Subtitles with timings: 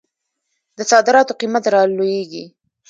[0.77, 2.43] د صادراتو قیمت رالویږي.